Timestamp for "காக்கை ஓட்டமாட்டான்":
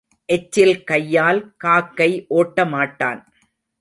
1.57-3.21